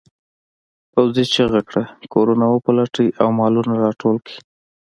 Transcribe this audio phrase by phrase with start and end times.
[0.91, 4.37] پوځي چیغه کړه کورونه وپلټئ او مالونه راټول کړئ.